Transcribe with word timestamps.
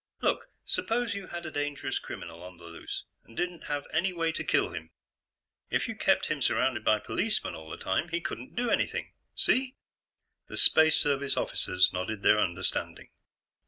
"Look, 0.19 0.47
suppose 0.65 1.13
you 1.13 1.27
had 1.27 1.45
a 1.45 1.51
dangerous 1.51 1.99
criminal 1.99 2.41
on 2.41 2.57
the 2.57 2.63
loose, 2.63 3.03
and 3.23 3.37
didn't 3.37 3.65
have 3.65 3.85
any 3.93 4.11
way 4.11 4.31
to 4.31 4.43
kill 4.43 4.71
him. 4.71 4.89
If 5.69 5.87
you 5.87 5.95
kept 5.95 6.25
him 6.25 6.41
surrounded 6.41 6.83
by 6.83 6.97
policemen 6.97 7.53
all 7.53 7.69
the 7.69 7.77
time, 7.77 8.09
he 8.09 8.19
couldn't 8.19 8.55
do 8.55 8.71
anything. 8.71 9.13
See?" 9.35 9.75
The 10.47 10.57
Space 10.57 10.97
Service 10.99 11.37
Officers 11.37 11.93
nodded 11.93 12.23
their 12.23 12.39
understanding. 12.39 13.09